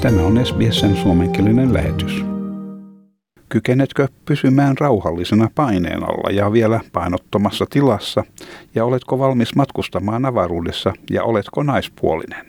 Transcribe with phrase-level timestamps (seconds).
[0.00, 2.24] Tämä on SBSn suomenkielinen lähetys.
[3.48, 8.24] Kykenetkö pysymään rauhallisena paineen alla ja vielä painottomassa tilassa,
[8.74, 12.46] ja oletko valmis matkustamaan avaruudessa ja oletko naispuolinen?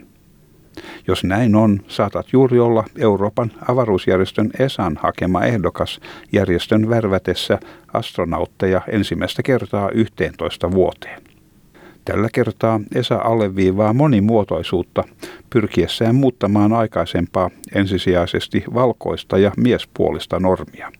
[1.07, 5.99] Jos näin on, saatat juuri olla Euroopan avaruusjärjestön ESAn hakema ehdokas
[6.31, 7.59] järjestön värvätessä
[7.93, 11.30] astronautteja ensimmäistä kertaa 11 vuoteen.
[12.05, 15.03] Tällä kertaa ESA alleviivaa monimuotoisuutta
[15.49, 20.91] pyrkiessään muuttamaan aikaisempaa ensisijaisesti valkoista ja miespuolista normia.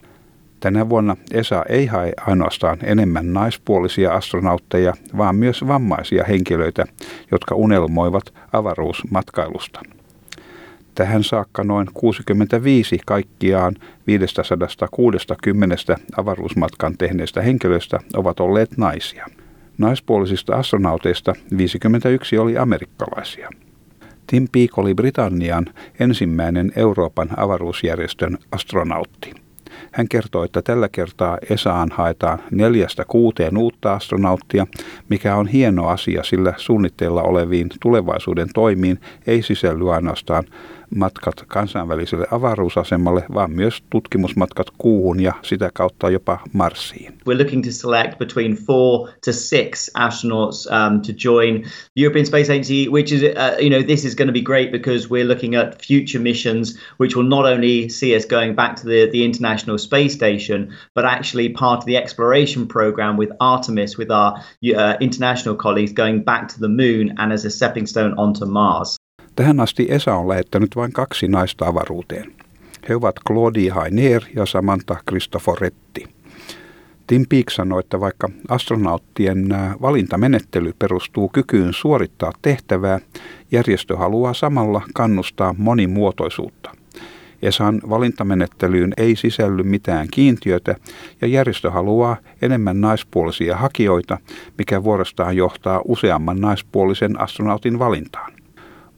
[0.60, 6.84] Tänä vuonna ESA ei hae ainoastaan enemmän naispuolisia astronautteja, vaan myös vammaisia henkilöitä,
[7.30, 9.80] jotka unelmoivat avaruusmatkailusta.
[10.94, 13.74] Tähän saakka noin 65 kaikkiaan
[14.06, 15.76] 560
[16.16, 19.26] avaruusmatkan tehneistä henkilöistä ovat olleet naisia.
[19.78, 23.50] Naispuolisista astronauteista 51 oli amerikkalaisia.
[24.26, 25.66] Tim Peake oli Britannian
[26.00, 29.34] ensimmäinen Euroopan avaruusjärjestön astronautti.
[29.92, 34.66] Hän kertoi, että tällä kertaa ESAan haetaan neljästä kuuteen uutta astronauttia,
[35.08, 40.44] mikä on hieno asia, sillä suunnitteilla oleviin tulevaisuuden toimiin ei sisälly ainoastaan
[40.94, 47.12] matkat kansainväliselle avaruusasemalle, vaan myös tutkimusmatkat kuuhun ja sitä kautta jopa Marsiin.
[47.12, 52.52] We're looking to select between four to six astronauts um, to join the European Space
[52.52, 55.54] Agency, which is, uh, you know, this is going to be great because we're looking
[55.54, 59.78] at future missions which will not only see us going back to the, the International
[59.78, 64.42] Space Station, but actually part of the exploration program with Artemis, with our
[64.76, 68.98] uh, international colleagues going back to the moon and as a stepping stone onto Mars.
[69.42, 72.32] Tähän asti ESA on lähettänyt vain kaksi naista avaruuteen.
[72.88, 76.04] He ovat Claudia Hainer ja Samantha Cristoforetti.
[77.06, 79.48] Tim Peake sanoi, että vaikka astronauttien
[79.80, 83.00] valintamenettely perustuu kykyyn suorittaa tehtävää,
[83.52, 86.70] järjestö haluaa samalla kannustaa monimuotoisuutta.
[87.42, 90.76] ESAn valintamenettelyyn ei sisälly mitään kiintiötä
[91.20, 94.18] ja järjestö haluaa enemmän naispuolisia hakijoita,
[94.58, 98.41] mikä vuorostaan johtaa useamman naispuolisen astronautin valintaan.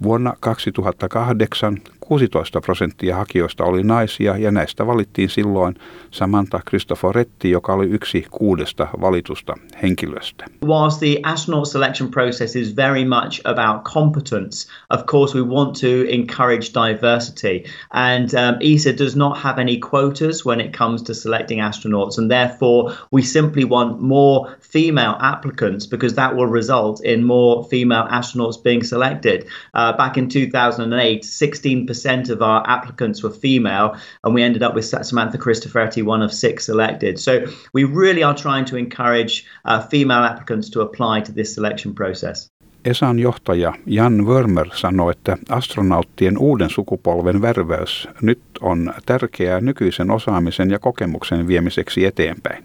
[0.03, 0.37] Vuonna
[0.72, 5.75] 2008 16 prosenttia hakijoista oli naisia ja näistä valittiin silloin
[6.11, 10.45] Samantha Cristoforetti, joka oli yksi kuudesta valitusta henkilöstä.
[10.65, 15.87] Whilst the astronaut selection process is very much about competence, of course we want to
[16.09, 17.65] encourage diversity.
[17.91, 22.31] And um, ESA does not have any quotas when it comes to selecting astronauts, and
[22.31, 28.63] therefore we simply want more female applicants because that will result in more female astronauts
[28.63, 29.47] being selected.
[29.75, 33.88] Uh, back in 2008, 16% percent of our applicants were female,
[34.22, 37.16] and we ended up with Samantha Cristoforetti, one of six selected.
[37.19, 37.32] So
[37.75, 42.50] we really are trying to encourage uh, female applicants to apply to this selection process.
[42.84, 50.71] ESAn johtaja Jan Wörmer sanoi, että astronauttien uuden sukupolven värväys nyt on tärkeää nykyisen osaamisen
[50.71, 52.65] ja kokemuksen viemiseksi eteenpäin.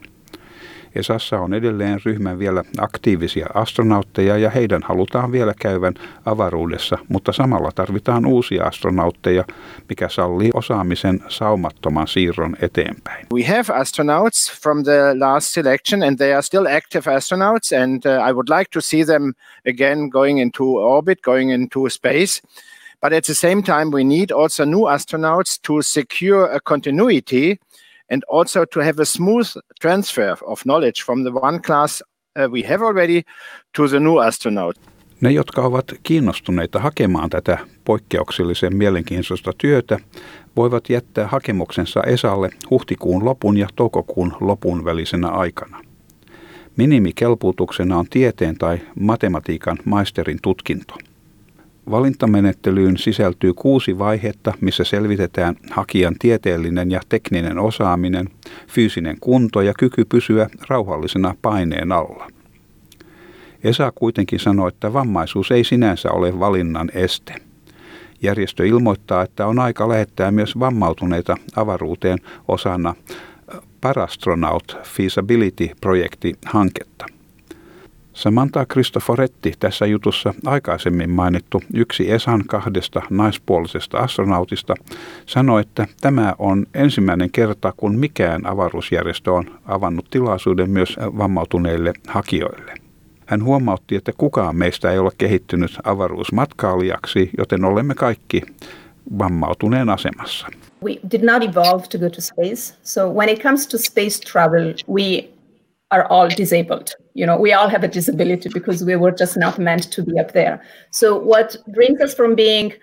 [0.96, 5.94] ESAssa on edelleen ryhmän vielä aktiivisia astronautteja ja heidän halutaan vielä käyvän
[6.26, 9.44] avaruudessa, mutta samalla tarvitaan uusia astronautteja,
[9.90, 13.28] mikä sallii osaamisen saumattoman siirron eteenpäin.
[13.34, 18.30] We have astronauts from the last selection and they are still active astronauts and uh,
[18.30, 19.34] I would like to see them
[19.70, 22.42] again going into orbit, going into space.
[23.02, 27.60] But at the same time, we need also new astronauts to secure a continuity
[28.12, 29.48] and also to have a smooth
[29.82, 32.04] transfer of knowledge from the one class
[32.40, 33.22] uh, we have already
[33.76, 34.78] to the new astronaut.
[35.22, 40.00] Ne, jotka ovat kiinnostuneita hakemaan tätä poikkeuksellisen mielenkiintoista työtä,
[40.56, 45.82] voivat jättää hakemuksensa Esalle huhtikuun lopun ja toukokuun lopun välisenä aikana.
[46.78, 50.96] Minimikelpuutuksena on tieteen tai matematiikan maisterin tutkinto.
[51.92, 58.30] Valintamenettelyyn sisältyy kuusi vaihetta, missä selvitetään hakijan tieteellinen ja tekninen osaaminen,
[58.68, 62.28] fyysinen kunto ja kyky pysyä rauhallisena paineen alla.
[63.64, 67.36] Esa kuitenkin sanoi, että vammaisuus ei sinänsä ole valinnan este.
[68.22, 72.96] Järjestö ilmoittaa, että on aika lähettää myös vammautuneita avaruuteen osana
[73.82, 77.19] Parastronaut Feasibility-projekti-hanketta.
[78.20, 84.74] Samantha Cristoforetti tässä jutussa aikaisemmin mainittu yksi Esan kahdesta naispuolisesta astronautista
[85.26, 92.74] sanoi, että tämä on ensimmäinen kerta, kun mikään avaruusjärjestö on avannut tilaisuuden myös vammautuneille hakijoille.
[93.26, 98.42] Hän huomautti, että kukaan meistä ei ole kehittynyt avaruusmatkailijaksi, joten olemme kaikki
[99.18, 100.48] vammautuneen asemassa.
[100.84, 102.76] We did not evolve to go to space.
[102.84, 105.39] So when it comes to space travel, we
[105.92, 106.96] are all disabled.
[107.14, 110.20] You know, we all have a disability because we were just not meant to be
[110.20, 110.60] up there.
[110.92, 112.74] So what brings us from being,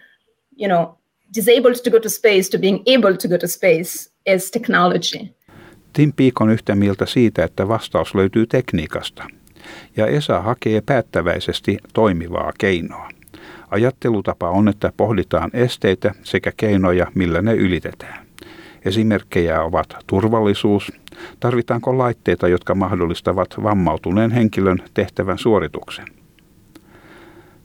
[0.56, 0.98] you know,
[1.34, 5.34] disabled to go to space to being able to go to space is technology.
[5.92, 9.24] Tim Peak on yhtä mieltä siitä, että vastaus löytyy tekniikasta.
[9.96, 13.08] Ja Esa hakee päättäväisesti toimivaa keinoa.
[13.70, 18.25] Ajattelutapa on, että pohditaan esteitä sekä keinoja, millä ne ylitetään.
[18.86, 20.92] Esimerkkejä ovat turvallisuus,
[21.40, 26.06] tarvitaanko laitteita, jotka mahdollistavat vammautuneen henkilön tehtävän suorituksen.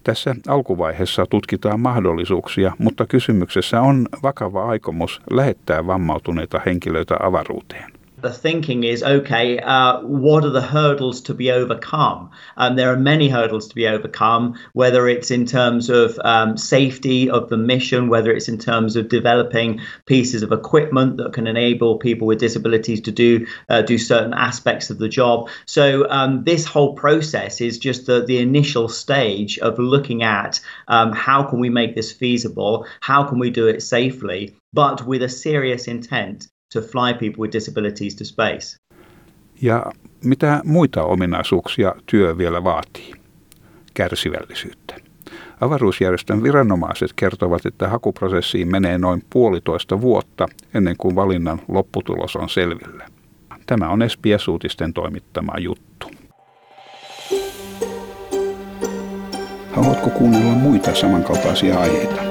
[0.03, 7.91] Tässä alkuvaiheessa tutkitaan mahdollisuuksia, mutta kysymyksessä on vakava aikomus lähettää vammautuneita henkilöitä avaruuteen.
[8.21, 12.29] The thinking is okay uh, what are the hurdles to be overcome?
[12.57, 17.29] Um, there are many hurdles to be overcome whether it's in terms of um, safety
[17.29, 21.97] of the mission whether it's in terms of developing pieces of equipment that can enable
[21.97, 25.49] people with disabilities to do uh, do certain aspects of the job.
[25.65, 31.11] So um, this whole process is just the, the initial stage of looking at um,
[31.11, 32.85] how can we make this feasible?
[32.99, 34.55] How can we do it safely?
[34.73, 38.77] But with a serious intent to fly people with disabilities to space.
[39.61, 39.85] Ja
[40.23, 43.13] mitä muita ominaisuuksia työ vielä vaatii?
[43.93, 44.95] Kärsivällisyyttä.
[45.61, 53.05] Avaruusjärjestön viranomaiset kertovat, että hakuprosessiin menee noin puolitoista vuotta ennen kuin valinnan lopputulos on selvillä.
[53.65, 56.11] Tämä on SBS-uutisten toimittama juttu.
[59.71, 62.30] Haluatko kuunnella muita samankaltaisia aiheita?